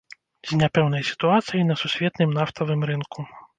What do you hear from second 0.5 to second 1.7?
З няпэўнай сітуацыяй